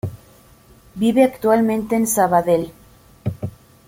[0.95, 2.73] Vive actualmente en Sabadell.